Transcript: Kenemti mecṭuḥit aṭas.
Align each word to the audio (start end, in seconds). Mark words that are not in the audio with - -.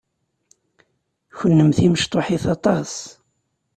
Kenemti 1.37 1.87
mecṭuḥit 1.91 2.43
aṭas. 2.55 2.93